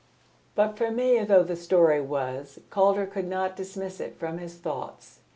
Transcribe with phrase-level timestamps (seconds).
[0.55, 5.19] But, familiar though the story was, Calder could not dismiss it from his thoughts.